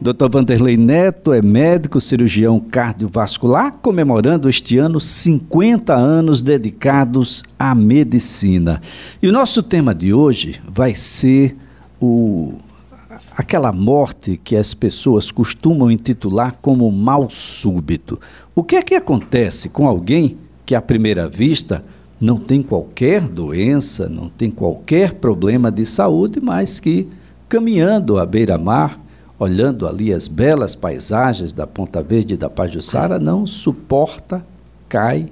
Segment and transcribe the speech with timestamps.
[0.00, 0.28] Dr.
[0.30, 8.80] Vanderlei Neto é médico cirurgião cardiovascular, comemorando este ano 50 anos dedicados à medicina.
[9.22, 11.56] E o nosso tema de hoje vai ser
[12.00, 12.54] o
[13.36, 18.20] aquela morte que as pessoas costumam intitular como mal súbito.
[18.54, 21.82] O que é que acontece com alguém que à primeira vista
[22.20, 27.08] não tem qualquer doença, não tem qualquer problema de saúde, mas que
[27.48, 29.05] caminhando à beira-mar
[29.38, 34.44] olhando ali as belas paisagens da Ponta Verde e da Pajuçara, não suporta,
[34.88, 35.28] cai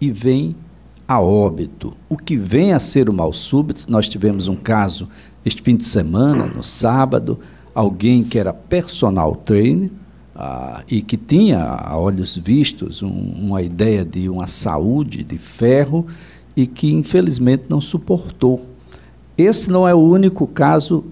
[0.00, 0.56] e vem
[1.06, 1.94] a óbito.
[2.08, 5.08] O que vem a ser o mal súbito, nós tivemos um caso
[5.44, 7.38] este fim de semana, no sábado,
[7.74, 9.90] alguém que era personal trainer
[10.34, 16.06] ah, e que tinha, a olhos vistos, um, uma ideia de uma saúde de ferro
[16.56, 18.64] e que infelizmente não suportou.
[19.36, 21.04] Esse não é o único caso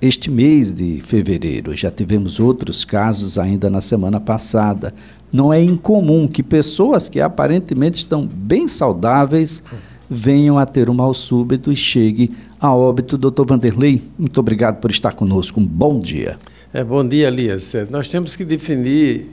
[0.00, 1.74] este mês de fevereiro.
[1.74, 4.94] Já tivemos outros casos ainda na semana passada.
[5.32, 9.62] Não é incomum que pessoas que aparentemente estão bem saudáveis
[10.08, 13.18] venham a ter um mal súbito e chegue a óbito.
[13.18, 15.60] Doutor Vanderlei, muito obrigado por estar conosco.
[15.60, 16.38] Um bom dia.
[16.72, 17.74] É, bom dia, Elias.
[17.74, 19.28] É, nós temos que definir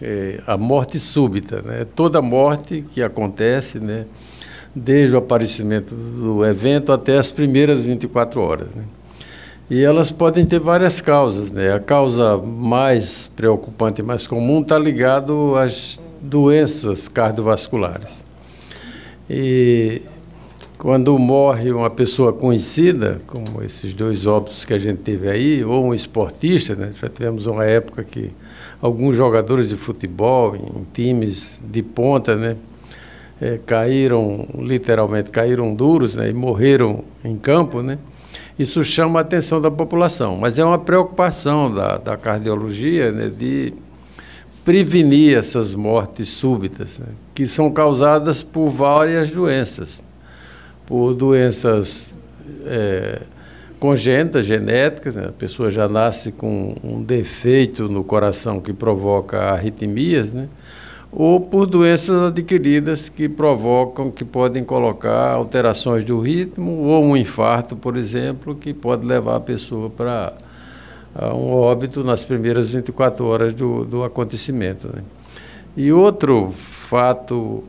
[0.00, 1.60] é, a morte súbita.
[1.60, 1.84] Né?
[1.94, 4.06] Toda morte que acontece, né?
[4.74, 8.68] desde o aparecimento do evento até as primeiras 24 horas.
[8.74, 8.84] Né?
[9.70, 11.50] E elas podem ter várias causas.
[11.50, 11.72] Né?
[11.72, 18.24] A causa mais preocupante mais comum está ligado às doenças cardiovasculares.
[19.28, 20.02] E
[20.76, 25.86] quando morre uma pessoa conhecida, como esses dois óbitos que a gente teve aí, ou
[25.86, 26.90] um esportista, né?
[27.00, 28.30] já tivemos uma época que
[28.82, 32.56] alguns jogadores de futebol em times de ponta, né?
[33.40, 36.30] É, caíram, literalmente caíram duros né?
[36.30, 37.98] e morreram em campo, né?
[38.58, 43.74] Isso chama a atenção da população, mas é uma preocupação da, da cardiologia né, de
[44.64, 50.04] prevenir essas mortes súbitas, né, que são causadas por várias doenças,
[50.86, 52.14] por doenças
[52.64, 53.22] é,
[53.80, 60.32] congênitas, genéticas, né, a pessoa já nasce com um defeito no coração que provoca arritmias,
[60.32, 60.48] né,
[61.16, 67.76] ou por doenças adquiridas que provocam, que podem colocar alterações do ritmo, ou um infarto,
[67.76, 70.32] por exemplo, que pode levar a pessoa para
[71.32, 74.88] um óbito nas primeiras 24 horas do, do acontecimento.
[74.88, 75.04] Né?
[75.76, 76.52] E outro
[76.88, 77.62] fato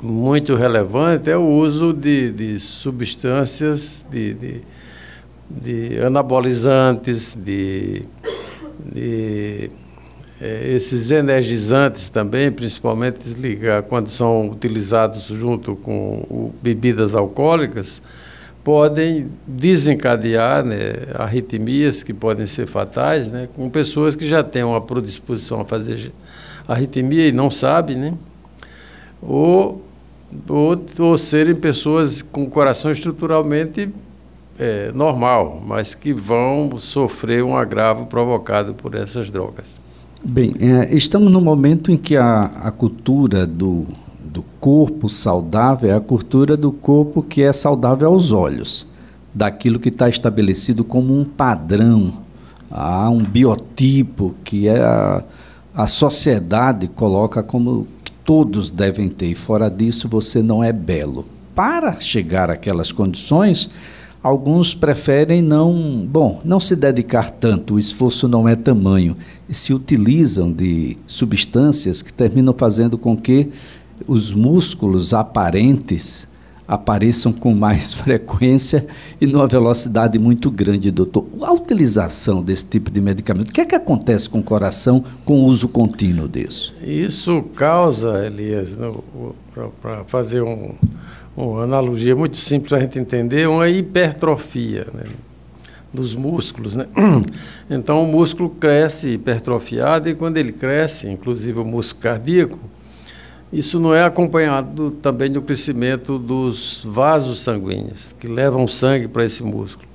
[0.00, 4.60] muito relevante é o uso de, de substâncias, de, de,
[5.50, 8.02] de anabolizantes, de,
[8.94, 9.70] de
[10.40, 18.00] esses energizantes também, principalmente desligar quando são utilizados junto com bebidas alcoólicas,
[18.62, 24.80] podem desencadear né, arritmias que podem ser fatais, né, com pessoas que já têm uma
[24.80, 26.12] predisposição a fazer
[26.68, 28.14] arritmia e não sabem, né,
[29.22, 29.82] ou,
[30.48, 33.88] ou, ou serem pessoas com coração estruturalmente
[34.58, 39.87] é, normal, mas que vão sofrer um agravo provocado por essas drogas.
[40.24, 43.86] Bem, é, estamos no momento em que a, a cultura do,
[44.20, 48.84] do corpo saudável é a cultura do corpo que é saudável aos olhos,
[49.32, 52.12] daquilo que está estabelecido como um padrão,
[52.68, 55.22] há um biotipo que é a,
[55.72, 61.26] a sociedade coloca como que todos devem ter, e fora disso você não é belo.
[61.54, 63.70] Para chegar àquelas condições,
[64.28, 69.16] Alguns preferem não, bom, não se dedicar tanto, o esforço não é tamanho,
[69.48, 73.48] e se utilizam de substâncias que terminam fazendo com que
[74.06, 76.28] os músculos aparentes
[76.68, 78.86] apareçam com mais frequência
[79.18, 81.24] e numa velocidade muito grande, doutor.
[81.40, 85.40] A utilização desse tipo de medicamento, o que é que acontece com o coração com
[85.40, 86.74] o uso contínuo disso?
[86.82, 88.76] Isso causa, Elias,
[89.80, 90.74] para fazer um,
[91.36, 95.04] uma analogia muito simples para a gente entender, uma hipertrofia né,
[95.92, 96.76] dos músculos.
[96.76, 96.86] Né?
[97.70, 102.58] Então, o músculo cresce hipertrofiado e quando ele cresce, inclusive o músculo cardíaco,
[103.52, 109.42] isso não é acompanhado também do crescimento dos vasos sanguíneos, que levam sangue para esse
[109.42, 109.88] músculo.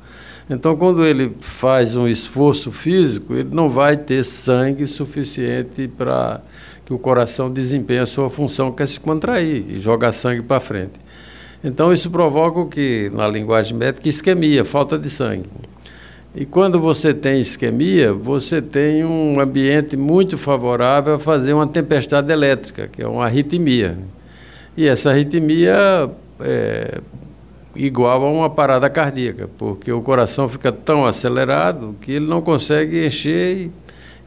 [0.50, 6.42] Então, quando ele faz um esforço físico, ele não vai ter sangue suficiente para
[6.86, 10.60] que o coração desempenhe a sua função, que é se contrair e jogar sangue para
[10.60, 11.03] frente.
[11.64, 15.50] Então, isso provoca o que, na linguagem médica, isquemia, falta de sangue.
[16.36, 22.32] E quando você tem isquemia, você tem um ambiente muito favorável a fazer uma tempestade
[22.34, 23.98] elétrica, que é uma arritmia.
[24.76, 27.00] E essa arritmia é
[27.76, 33.06] igual a uma parada cardíaca, porque o coração fica tão acelerado que ele não consegue
[33.06, 33.70] encher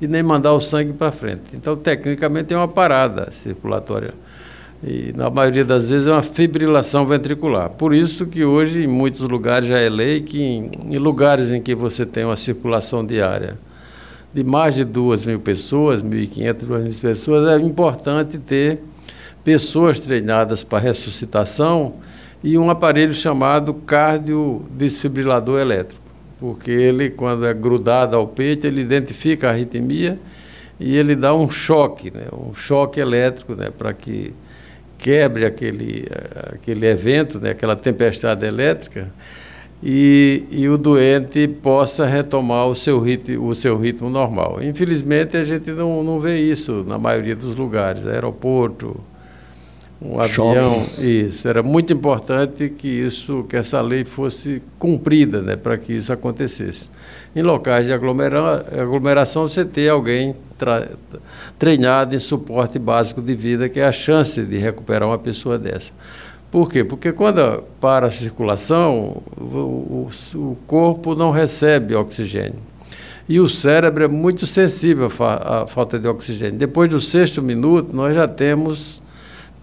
[0.00, 1.54] e nem mandar o sangue para frente.
[1.54, 4.14] Então, tecnicamente, é uma parada circulatória.
[4.86, 7.70] E, na maioria das vezes, é uma fibrilação ventricular.
[7.70, 11.60] Por isso que hoje, em muitos lugares, já é lei que, em, em lugares em
[11.60, 13.58] que você tem uma circulação diária
[14.32, 18.80] de mais de 2 mil pessoas, 1.500, 2 mil pessoas, é importante ter
[19.42, 21.94] pessoas treinadas para ressuscitação
[22.44, 26.02] e um aparelho chamado cardiodesfibrilador elétrico,
[26.38, 30.18] porque ele, quando é grudado ao peito, ele identifica a arritmia
[30.78, 34.34] e ele dá um choque, né, um choque elétrico, né, para que
[35.06, 36.04] quebre aquele,
[36.52, 39.08] aquele evento, né, aquela tempestade elétrica,
[39.80, 44.58] e, e o doente possa retomar o seu, ritmo, o seu ritmo normal.
[44.60, 48.98] Infelizmente, a gente não, não vê isso na maioria dos lugares, aeroporto,
[50.00, 51.48] um avião, isso.
[51.48, 56.90] Era muito importante que isso, que essa lei fosse cumprida, né, para que isso acontecesse.
[57.34, 60.34] Em locais de aglomera aglomeração, você ter alguém
[61.58, 65.92] treinado em suporte básico de vida, que é a chance de recuperar uma pessoa dessa.
[66.50, 66.84] Por quê?
[66.84, 72.60] Porque quando para a circulação, o, o, o corpo não recebe oxigênio.
[73.28, 76.56] E o cérebro é muito sensível à, fa à falta de oxigênio.
[76.58, 79.02] Depois do sexto minuto, nós já temos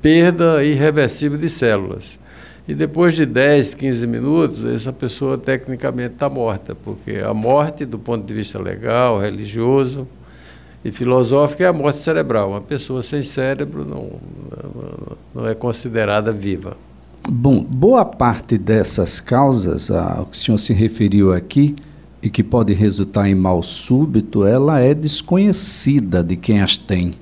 [0.04, 2.20] perda irreversível de células.
[2.68, 7.98] E depois de 10, 15 minutos, essa pessoa tecnicamente está morta, porque a morte, do
[7.98, 10.08] ponto de vista legal, religioso
[10.84, 12.52] e filosófico, é a morte cerebral.
[12.52, 14.12] Uma pessoa sem cérebro não,
[14.62, 16.76] não, não é considerada viva.
[17.28, 21.74] Bom, boa parte dessas causas, ao que o senhor se referiu aqui,
[22.22, 27.14] e que pode resultar em mal súbito, ela é desconhecida de quem as tem.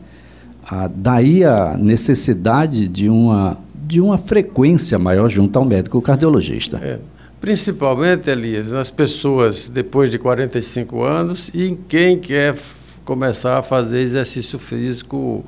[0.74, 6.78] Ah, daí a necessidade de uma, de uma frequência maior junto ao médico cardiologista.
[6.78, 6.98] É,
[7.42, 12.56] principalmente, Elias, nas pessoas depois de 45 anos e em quem quer
[13.04, 15.44] começar a fazer exercício físico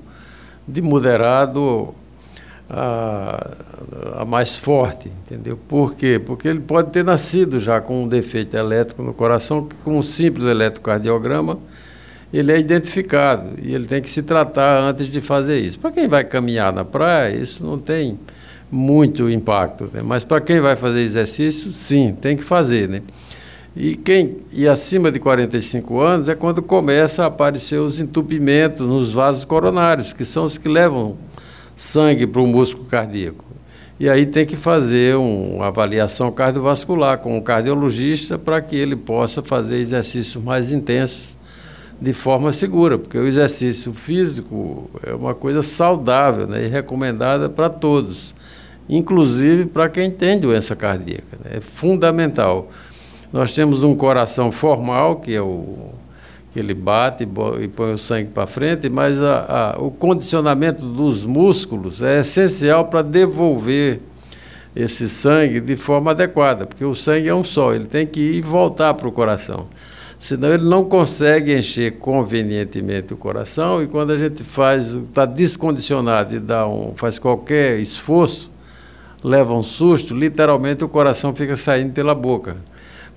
[0.67, 1.95] de moderado
[2.69, 3.51] a,
[4.17, 5.57] a, mais forte, entendeu?
[5.69, 6.19] Por quê?
[6.19, 10.03] Porque ele pode ter nascido já com um defeito elétrico no coração, que com um
[10.03, 11.59] simples eletrocardiograma
[12.33, 15.77] ele é identificado e ele tem que se tratar antes de fazer isso.
[15.77, 18.19] Para quem vai caminhar na praia, isso não tem
[18.71, 20.01] muito impacto, né?
[20.03, 22.89] mas para quem vai fazer exercício, sim, tem que fazer.
[22.89, 23.03] Né?
[23.75, 29.13] E, quem, e acima de 45 anos é quando começa a aparecer os entupimentos nos
[29.13, 31.15] vasos coronários, que são os que levam
[31.75, 33.45] sangue para o músculo cardíaco.
[33.99, 39.43] E aí tem que fazer uma avaliação cardiovascular com o cardiologista para que ele possa
[39.43, 41.37] fazer exercícios mais intensos
[41.99, 47.69] de forma segura, porque o exercício físico é uma coisa saudável né, e recomendada para
[47.69, 48.35] todos,
[48.89, 51.37] inclusive para quem tem doença cardíaca.
[51.43, 52.67] Né, é fundamental.
[53.31, 55.91] Nós temos um coração formal, que é o
[56.51, 57.27] que ele bate
[57.61, 62.85] e põe o sangue para frente, mas a, a, o condicionamento dos músculos é essencial
[62.85, 64.01] para devolver
[64.75, 68.35] esse sangue de forma adequada, porque o sangue é um só, ele tem que ir
[68.35, 69.67] e voltar para o coração
[70.23, 76.33] senão ele não consegue encher convenientemente o coração e quando a gente faz, está descondicionado
[76.33, 78.49] e dá um, faz qualquer esforço,
[79.21, 82.55] leva um susto, literalmente o coração fica saindo pela boca.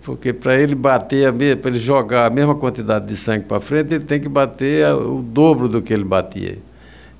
[0.02, 4.04] Porque para ele bater, para ele jogar a mesma quantidade de sangue para frente, ele
[4.04, 6.58] tem que bater o dobro do que ele batia.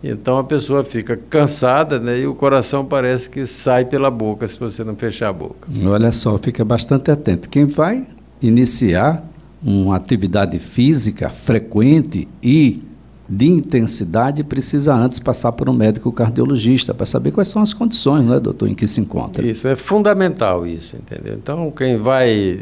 [0.02, 4.58] Então a pessoa fica cansada né, e o coração parece que sai pela boca se
[4.58, 5.68] você não fechar a boca.
[5.84, 7.48] Olha só, fica bastante atento.
[7.48, 8.04] Quem vai
[8.42, 9.24] iniciar
[9.66, 12.84] uma atividade física frequente e
[13.28, 18.24] de intensidade precisa antes passar por um médico cardiologista para saber quais são as condições,
[18.24, 19.44] não é, doutor, em que se encontra.
[19.44, 21.34] Isso é fundamental isso, entendeu?
[21.34, 22.60] Então quem vai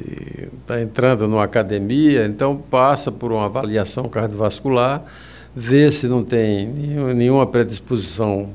[0.63, 5.05] está entrando numa academia, então passa por uma avaliação cardiovascular,
[5.55, 6.67] vê se não tem
[7.15, 8.49] nenhuma predisposição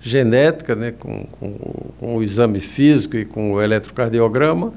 [0.00, 1.58] genética, né, com, com,
[1.98, 4.70] com o exame físico e com o eletrocardiograma,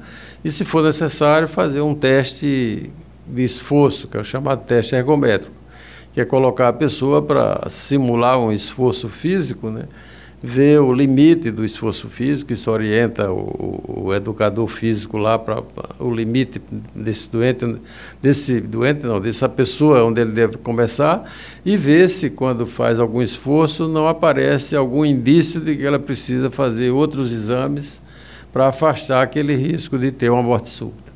[0.44, 2.90] e se for necessário fazer um teste
[3.30, 5.54] de esforço, que é o chamado teste ergométrico,
[6.12, 9.84] que é colocar a pessoa para simular um esforço físico, né?
[10.42, 15.62] ver o limite do esforço físico, isso orienta o, o educador físico lá para
[15.98, 16.60] o limite
[16.94, 17.76] desse doente,
[18.22, 21.30] desse doente não, dessa pessoa onde ele deve começar,
[21.64, 26.50] e ver se quando faz algum esforço não aparece algum indício de que ela precisa
[26.50, 28.00] fazer outros exames
[28.50, 31.09] para afastar aquele risco de ter uma morte súbita.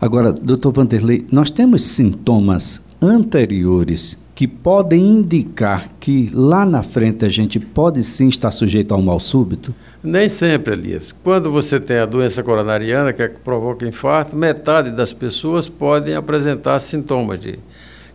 [0.00, 7.28] Agora, doutor Vanderlei, nós temos sintomas anteriores que podem indicar que lá na frente a
[7.28, 9.74] gente pode sim estar sujeito a um mal súbito?
[10.00, 11.12] Nem sempre, Elias.
[11.24, 16.14] Quando você tem a doença coronariana, que, é que provoca infarto, metade das pessoas podem
[16.14, 17.58] apresentar sintomas de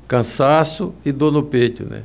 [0.08, 1.84] cansaço e dor no peito.
[1.84, 2.04] Né?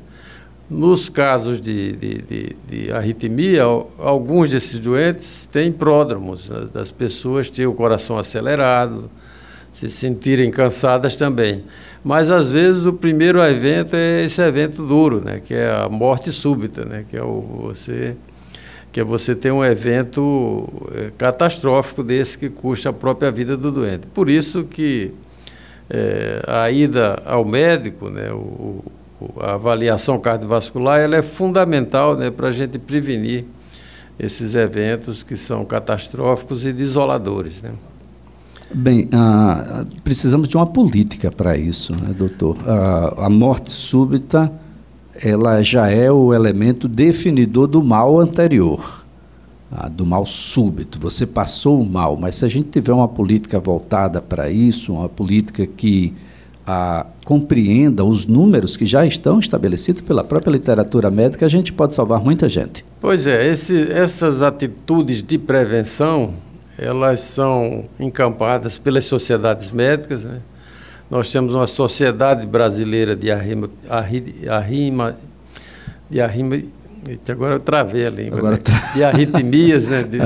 [0.69, 3.63] Nos casos de, de, de, de arritmia,
[3.99, 6.67] alguns desses doentes têm pródromos, né?
[6.75, 9.09] das pessoas têm o coração acelerado,
[9.71, 11.65] se sentirem cansadas também.
[12.03, 15.41] Mas às vezes o primeiro evento é esse evento duro, né?
[15.45, 17.05] que é a morte súbita, né?
[17.09, 18.17] que é o, você
[18.91, 23.71] que é você ter um evento é, catastrófico desse que custa a própria vida do
[23.71, 24.07] doente.
[24.07, 25.13] Por isso que
[25.91, 28.83] é, a ida ao médico, né, o,
[29.41, 33.45] a avaliação cardiovascular, ela é fundamental né, para a gente prevenir
[34.19, 37.63] esses eventos que são catastróficos e desoladores.
[37.63, 37.73] Né?
[38.75, 42.57] Bem, ah, precisamos de uma política para isso, né, doutor?
[42.67, 44.53] Ah, a morte súbita
[45.25, 49.05] ela já é o elemento definidor do mal anterior,
[49.71, 50.99] ah, do mal súbito.
[51.01, 55.09] Você passou o mal, mas se a gente tiver uma política voltada para isso, uma
[55.09, 56.15] política que
[56.67, 61.95] ah, compreenda os números que já estão estabelecidos pela própria literatura médica, a gente pode
[61.95, 62.85] salvar muita gente.
[63.01, 66.31] Pois é, esse, essas atitudes de prevenção,
[66.79, 70.41] elas são encampadas pelas sociedades médicas, né?
[71.11, 73.69] Nós temos uma sociedade brasileira de arrima,
[74.49, 75.17] arrima,
[76.09, 76.63] de arrima,
[77.29, 78.63] agora eu travei a língua, agora né?
[78.63, 78.79] tra...
[78.95, 80.03] de arritmias, né?
[80.05, 80.19] De,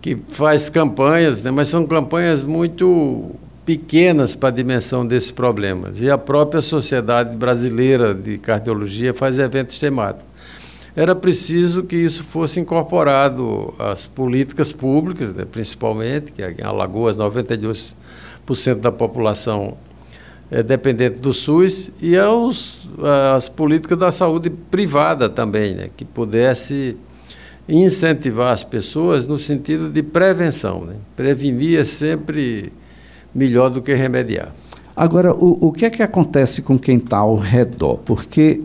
[0.00, 1.50] que faz campanhas, né?
[1.50, 3.30] mas são campanhas muito
[3.64, 6.00] pequenas para a dimensão desses problemas.
[6.00, 10.33] E a própria Sociedade Brasileira de Cardiologia faz eventos temáticos.
[10.96, 15.44] Era preciso que isso fosse incorporado às políticas públicas, né?
[15.44, 17.94] principalmente, que em Alagoas 92%
[18.80, 19.76] da população
[20.50, 22.88] é, dependente do SUS e aos,
[23.34, 26.96] as políticas da saúde privada também, né, que pudesse
[27.68, 30.84] incentivar as pessoas no sentido de prevenção.
[30.84, 30.94] Né?
[31.16, 32.72] Prevenir é sempre
[33.34, 34.52] melhor do que remediar.
[34.94, 37.98] Agora, o, o que é que acontece com quem está ao redor?
[38.04, 38.62] Porque,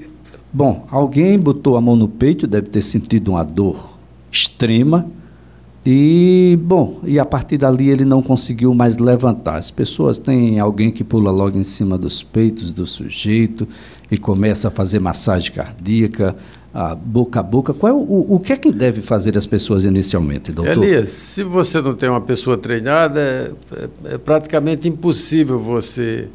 [0.52, 3.98] bom, alguém botou a mão no peito, deve ter sentido uma dor
[4.32, 5.10] extrema,
[5.86, 9.56] e, bom, e a partir dali ele não conseguiu mais levantar.
[9.56, 13.68] As pessoas têm alguém que pula logo em cima dos peitos do sujeito
[14.12, 16.36] e começa a fazer massagem cardíaca,
[16.74, 17.74] a boca a boca.
[17.74, 20.84] Qual é o, o que é que deve fazer as pessoas inicialmente, doutor?
[20.84, 26.28] Elias, se você não tem uma pessoa treinada, é, é, é praticamente impossível você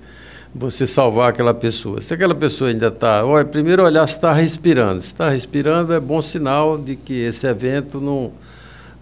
[0.54, 2.00] você salvar aquela pessoa.
[2.00, 5.00] Se aquela pessoa ainda está, olha, primeiro olhar se está respirando.
[5.00, 8.32] Se está respirando é bom sinal de que esse evento não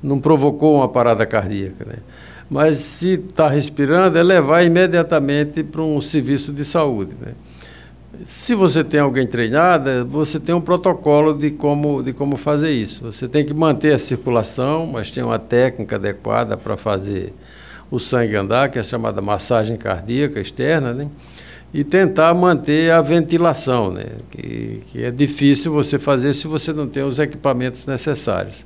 [0.02, 1.84] não provocou uma parada cardíaca.
[1.84, 1.96] Né?
[2.50, 7.14] Mas se está respirando, é levar imediatamente para um serviço de saúde.
[7.20, 7.32] Né?
[8.24, 13.10] Se você tem alguém treinado, você tem um protocolo de como, de como fazer isso.
[13.10, 17.32] Você tem que manter a circulação, mas tem uma técnica adequada para fazer
[17.92, 21.08] o sangue andar, que é chamada massagem cardíaca externa, né?
[21.72, 24.06] e tentar manter a ventilação, né?
[24.30, 28.64] que, que é difícil você fazer se você não tem os equipamentos necessários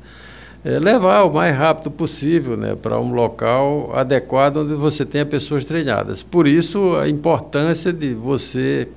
[0.66, 5.64] é, levar o mais rápido possível né, para um local adequado onde você tenha pessoas
[5.64, 6.24] treinadas.
[6.24, 8.88] Por isso, a importância de você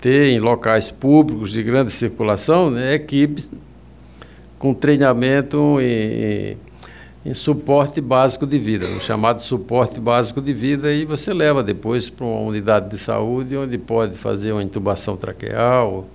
[0.00, 3.50] ter em locais públicos de grande circulação né, equipes
[4.56, 6.56] com treinamento em,
[7.24, 12.10] em, suporte básico de vida, o chamado suporte básico de vida, e você leva depois
[12.10, 16.06] para uma unidade de saúde onde pode fazer uma intubação traqueal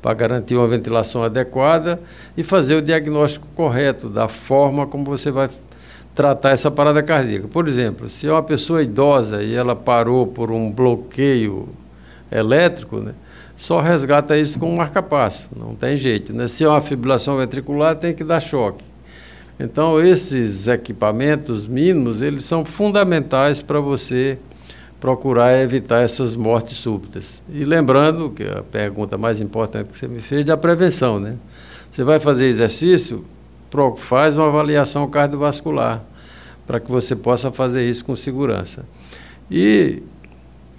[0.00, 2.00] para garantir uma ventilação adequada
[2.36, 5.48] e fazer o diagnóstico correto da forma como você vai
[6.14, 7.48] tratar essa parada cardíaca.
[7.48, 11.68] Por exemplo, se é uma pessoa idosa e ela parou por um bloqueio
[12.30, 13.14] elétrico, né,
[13.56, 16.32] só resgata isso com um marca-passo, não tem jeito.
[16.32, 16.48] Né?
[16.48, 18.84] Se é uma fibrilação ventricular, tem que dar choque.
[19.58, 24.38] Então, esses equipamentos mínimos, eles são fundamentais para você
[25.00, 27.42] procurar evitar essas mortes súbitas.
[27.52, 31.36] E lembrando que a pergunta mais importante que você me fez é da prevenção, né?
[31.90, 33.24] Você vai fazer exercício,
[33.96, 36.02] faz uma avaliação cardiovascular
[36.66, 38.84] para que você possa fazer isso com segurança.
[39.50, 40.02] E,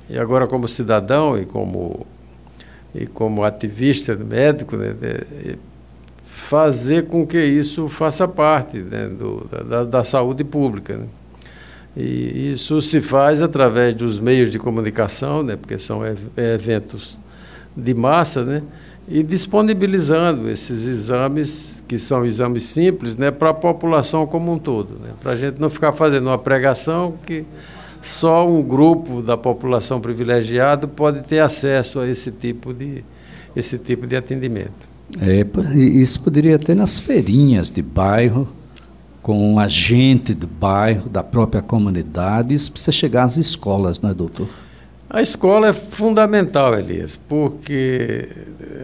[0.09, 2.05] e agora como cidadão e como
[2.95, 4.95] e como ativista médico, né,
[6.35, 10.97] fazer com que isso faça parte né, do, da, da saúde pública.
[10.97, 11.05] Né?
[11.95, 16.01] E isso se faz através dos meios de comunicação, né, porque são
[16.35, 17.17] eventos
[17.75, 18.61] de massa, né,
[19.07, 24.99] e disponibilizando esses exames, que são exames simples, né, para a população como um todo.
[25.01, 27.45] Né, para a gente não ficar fazendo uma pregação que
[28.01, 33.05] só um grupo da população privilegiado pode ter acesso a esse tipo de,
[33.55, 34.94] esse tipo de atendimento.
[35.19, 35.45] É,
[35.77, 38.47] isso poderia ter nas feirinhas de bairro,
[39.21, 44.13] com a gente do bairro, da própria comunidade, isso precisa chegar às escolas, não é,
[44.13, 44.47] doutor?
[45.09, 48.27] A escola é fundamental, Elias, porque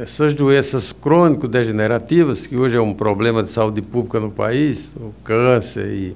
[0.01, 5.87] essas doenças crônico-degenerativas, que hoje é um problema de saúde pública no país, o câncer
[5.87, 6.15] e,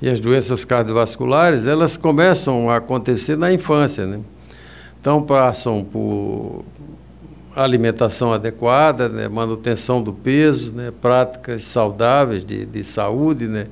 [0.00, 4.06] e as doenças cardiovasculares, elas começam a acontecer na infância.
[4.06, 4.20] Né?
[5.00, 6.64] Então, passam por
[7.64, 9.28] alimentação adequada, né?
[9.28, 10.92] manutenção do peso, né?
[11.02, 13.66] práticas saudáveis de, de saúde, né?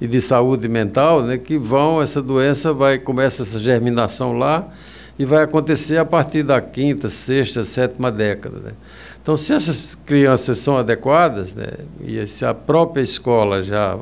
[0.00, 4.68] e de saúde mental, né, que vão, essa doença vai, começa essa germinação lá
[5.18, 8.58] e vai acontecer a partir da quinta, sexta, sétima década.
[8.60, 8.70] Né?
[9.20, 13.98] Então, se essas crianças são adequadas, né, e se a própria escola já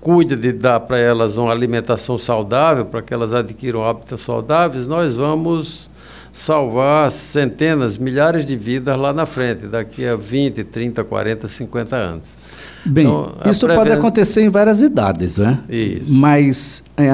[0.00, 5.16] cuida de dar para elas uma alimentação saudável, para que elas adquiram hábitos saudáveis, nós
[5.16, 5.88] vamos
[6.34, 12.36] salvar centenas, milhares de vidas lá na frente, daqui a 20, 30, 40, 50 anos.
[12.84, 15.60] Bem, então, isso pode acontecer em várias idades, né?
[15.68, 16.12] Isso.
[16.12, 17.08] Mas é,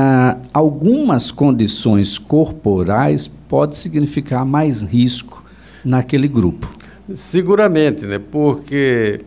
[0.54, 5.44] algumas condições corporais podem significar mais risco
[5.84, 6.66] naquele grupo.
[7.12, 8.18] Seguramente, né?
[8.18, 9.20] Porque,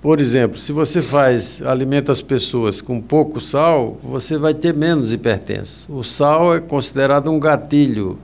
[0.00, 5.12] por exemplo, se você faz, alimenta as pessoas com pouco sal, você vai ter menos
[5.12, 5.92] hipertenso.
[5.92, 8.16] O sal é considerado um gatilho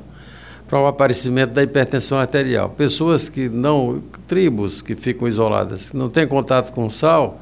[0.68, 2.70] para o aparecimento da hipertensão arterial.
[2.70, 7.40] Pessoas que não, tribos que ficam isoladas, que não têm contato com sal,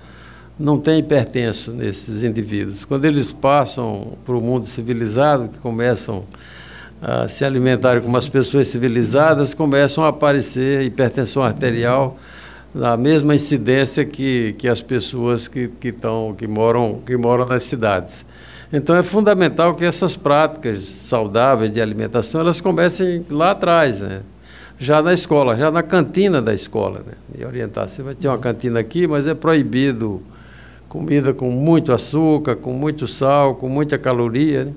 [0.58, 2.84] não tem hipertenso nesses indivíduos.
[2.84, 6.24] Quando eles passam para o mundo civilizado, que começam
[7.02, 12.16] a se alimentarem como as pessoas civilizadas, começam a aparecer hipertensão arterial
[12.74, 17.62] na mesma incidência que, que as pessoas que, que, tão, que, moram, que moram nas
[17.62, 18.24] cidades.
[18.72, 24.22] Então é fundamental que essas práticas saudáveis de alimentação elas comecem lá atrás, né?
[24.78, 27.02] já na escola, já na cantina da escola.
[27.06, 27.12] Né?
[27.38, 30.22] E orientar, você vai ter uma cantina aqui, mas é proibido
[30.88, 34.66] comida com muito açúcar, com muito sal, com muita caloria.
[34.66, 34.72] Né?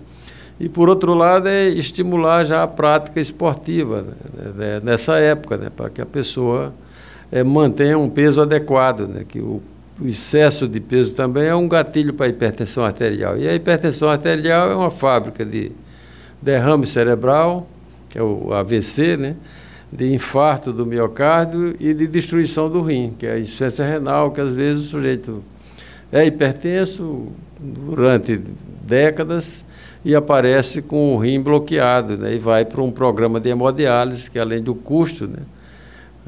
[0.59, 4.51] E, por outro lado, é estimular já a prática esportiva né?
[4.55, 5.69] né nessa época, né?
[5.75, 6.73] para que a pessoa
[7.31, 9.23] é, mantenha um peso adequado, né?
[9.27, 9.61] que o
[9.99, 13.37] o excesso de peso também é um gatilho para a hipertensão arterial.
[13.37, 15.71] E a hipertensão arterial é uma fábrica de
[16.41, 17.67] derrame cerebral,
[18.07, 19.35] que é o AVC, né?
[19.91, 24.41] de infarto do miocárdio e de destruição do rim, que é a insuficiência renal, que
[24.41, 25.43] às vezes o sujeito
[26.11, 27.27] é hipertenso
[27.59, 28.41] durante
[28.83, 29.63] décadas
[30.03, 32.35] e aparece com o rim bloqueado, né?
[32.35, 35.39] e vai para um programa de hemodiálise, que além do custo, né?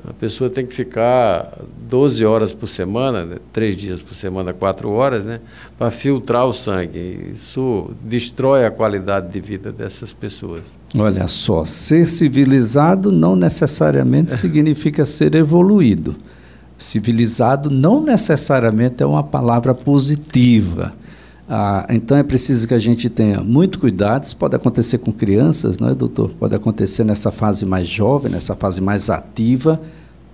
[0.07, 1.57] A pessoa tem que ficar
[1.89, 3.37] 12 horas por semana, né?
[3.51, 5.39] três dias por semana, quatro horas, né?
[5.77, 7.29] para filtrar o sangue.
[7.31, 10.63] Isso destrói a qualidade de vida dessas pessoas.
[10.97, 16.15] Olha só, ser civilizado não necessariamente significa ser evoluído.
[16.77, 20.93] Civilizado não necessariamente é uma palavra positiva.
[21.51, 24.21] Ah, então é preciso que a gente tenha muito cuidado.
[24.21, 26.29] Isso pode acontecer com crianças, não é, doutor?
[26.39, 29.81] Pode acontecer nessa fase mais jovem, nessa fase mais ativa,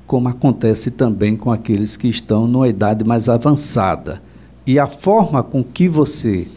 [0.06, 4.22] como acontece também com aqueles que estão numa idade mais avançada.
[4.68, 6.50] E a forma com que você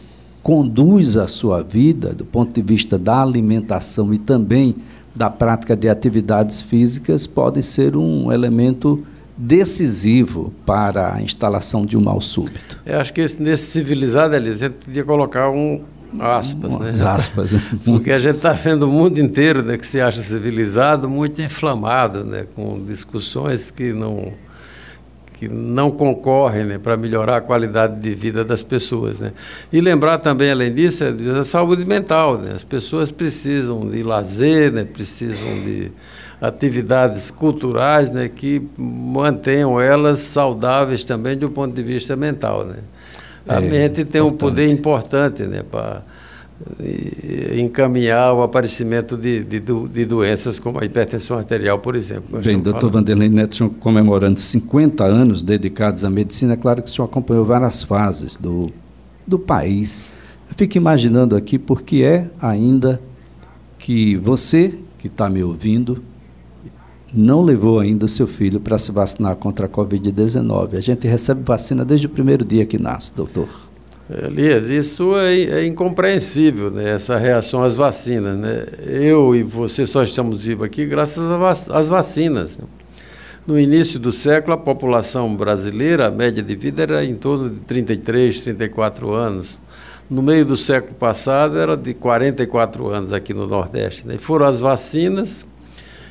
[0.43, 4.75] conduz a sua vida, do ponto de vista da alimentação e também
[5.15, 9.05] da prática de atividades físicas, pode ser um elemento
[9.39, 12.77] decisivo para a instalação de um mal súbito.
[12.85, 15.81] Eu acho que esse, nesse civilizado, Elisa, a gente podia colocar um
[16.19, 16.89] aspas, né?
[17.07, 17.51] aspas.
[17.85, 22.25] Porque a gente está vendo o mundo inteiro né, que se acha civilizado muito inflamado,
[22.25, 24.33] né, com discussões que não
[25.39, 29.21] que não concorrem né, para melhorar a qualidade de vida das pessoas.
[29.21, 29.31] Né?
[29.71, 32.37] E lembrar também, além disso, é a saúde mental.
[32.37, 32.51] Né?
[32.53, 35.93] As pessoas precisam de lazer, né, precisam de
[36.41, 42.65] atividades culturais né, que mantenham elas saudáveis também do ponto de vista mental.
[42.65, 42.75] Né?
[43.47, 44.21] A é, mente tem importante.
[44.21, 46.03] um poder importante né, para
[47.57, 52.39] encaminhar o aparecimento de, de, de, doenças como a hipertensão arterial, por exemplo.
[52.41, 57.05] Bem, doutor Vanderlei Neto, comemorando 50 anos dedicados à medicina, é claro que o senhor
[57.05, 58.69] acompanhou várias fases do,
[59.25, 60.05] do país.
[60.49, 63.01] Eu fico imaginando aqui porque é ainda
[63.77, 66.03] que você que está me ouvindo
[67.13, 70.75] não levou ainda o seu filho para se vacinar contra a Covid-19.
[70.75, 73.68] A gente recebe vacina desde o primeiro dia que nasce, doutor.
[74.09, 76.95] Elias, isso é, é, incompreensível, né?
[76.95, 78.37] essa reação às vacinas.
[78.39, 78.65] Né?
[78.87, 81.23] Eu e você só estamos vivos aqui graças
[81.69, 82.59] às vacinas.
[83.45, 87.59] No início do século, a população brasileira, a média de vida era em torno de
[87.61, 89.61] 33, 34 anos.
[90.09, 94.07] No meio do século passado, era de 44 anos aqui no Nordeste.
[94.07, 94.15] Né?
[94.15, 95.45] E foram as vacinas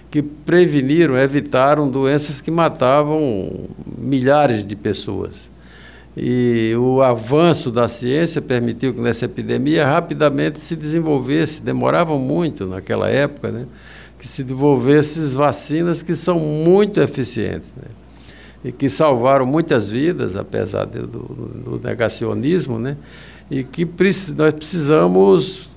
[0.09, 5.51] que preveniram, evitaram doenças que matavam milhares de pessoas.
[6.21, 13.09] E o avanço da ciência permitiu que nessa epidemia rapidamente se desenvolvesse, demoravam muito naquela
[13.09, 13.67] época, né?
[14.19, 17.73] que se desenvolvessem vacinas que são muito eficientes.
[17.77, 17.85] Né?
[18.65, 22.97] E que salvaram muitas vidas, apesar do, do negacionismo, né?
[23.49, 23.89] e que
[24.37, 25.71] nós precisamos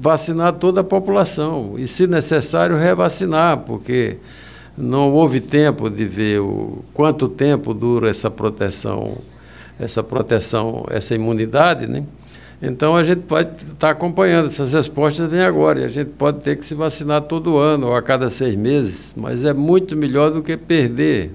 [0.00, 4.18] vacinar toda a população e, se necessário, revacinar, porque
[4.78, 9.18] não houve tempo de ver o quanto tempo dura essa proteção,
[9.80, 12.04] essa proteção, essa imunidade, né?
[12.62, 16.40] Então a gente pode estar tá acompanhando essas respostas vêm agora e a gente pode
[16.40, 20.30] ter que se vacinar todo ano ou a cada seis meses, mas é muito melhor
[20.30, 21.32] do que perder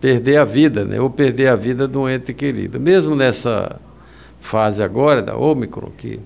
[0.00, 1.00] perder a vida, né?
[1.00, 2.78] Ou perder a vida de um ente querido.
[2.78, 3.80] Mesmo nessa
[4.40, 6.20] fase agora da Omicron que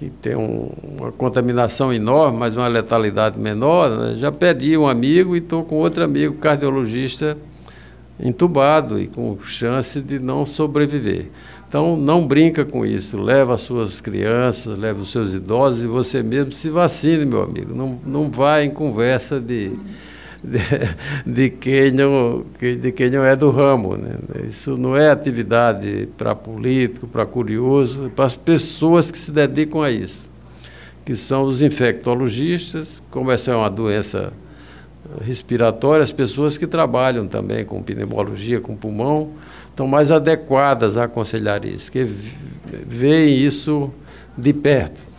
[0.00, 4.14] que tem um, uma contaminação enorme, mas uma letalidade menor, né?
[4.16, 7.36] já perdi um amigo e estou com outro amigo cardiologista
[8.22, 11.26] entubado e com chance de não sobreviver.
[11.68, 13.20] Então, não brinca com isso.
[13.20, 17.74] Leva as suas crianças, leva os seus idosos e você mesmo se vacine, meu amigo.
[17.74, 19.72] Não, não vá em conversa de
[20.42, 20.58] de,
[21.26, 23.96] de, quem não, de quem não é do ramo.
[23.96, 24.16] Né?
[24.48, 29.82] Isso não é atividade para político, para curioso, é para as pessoas que se dedicam
[29.82, 30.30] a isso,
[31.04, 34.32] que são os infectologistas, como essa é uma doença
[35.20, 39.30] respiratória, as pessoas que trabalham também com pneumologia, com pulmão,
[39.68, 42.06] estão mais adequadas a aconselhar isso, que
[42.86, 43.90] veem isso
[44.36, 45.10] de perto.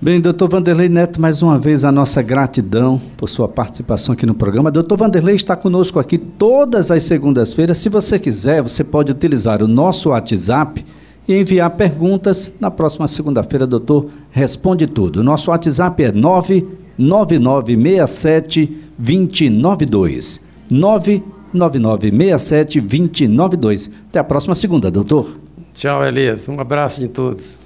[0.00, 4.34] Bem, doutor Vanderlei Neto, mais uma vez a nossa gratidão por sua participação aqui no
[4.34, 4.70] programa.
[4.70, 7.78] Doutor Vanderlei está conosco aqui todas as segundas-feiras.
[7.78, 10.86] Se você quiser, você pode utilizar o nosso WhatsApp
[11.26, 12.52] e enviar perguntas.
[12.60, 15.18] Na próxima segunda-feira, doutor responde tudo.
[15.18, 20.46] O nosso WhatsApp é 99967 292.
[20.70, 23.90] 99967 292.
[24.08, 25.38] Até a próxima segunda, doutor.
[25.72, 26.48] Tchau, Elias.
[26.48, 27.60] Um abraço em todos.